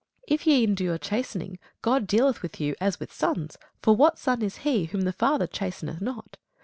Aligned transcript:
If 0.27 0.47
ye 0.47 0.63
endure 0.63 0.97
chastening, 0.97 1.59
God 1.83 2.07
dealeth 2.07 2.41
with 2.41 2.59
you 2.59 2.73
as 2.81 2.99
with 2.99 3.13
sons; 3.13 3.55
for 3.83 3.95
what 3.95 4.17
son 4.17 4.41
is 4.41 4.57
he 4.65 4.85
whom 4.85 5.01
the 5.01 5.13
father 5.13 5.45
chasteneth 5.45 6.01
not? 6.01 6.37